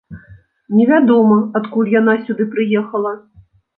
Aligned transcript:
Невядома, 0.77 1.37
адкуль 1.59 1.91
яна 1.99 2.17
сюды 2.25 2.43
прыехала? 2.57 3.13